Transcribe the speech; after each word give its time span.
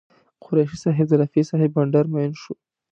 قریشي 0.43 0.77
صاحب 0.83 1.05
د 1.09 1.13
رفیع 1.21 1.43
صاحب 1.49 1.69
بانډار 1.73 2.05
مین 2.13 2.31
شو. 2.41 2.53